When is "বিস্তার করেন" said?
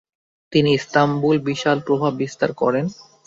2.21-2.85